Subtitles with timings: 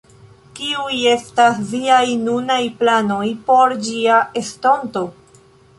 [0.59, 5.11] Kiuj estas viaj nunaj planoj por ĝia estonto?